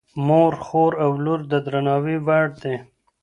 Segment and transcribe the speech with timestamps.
[0.27, 2.75] مور، خور او لور د درناوي وړ دي.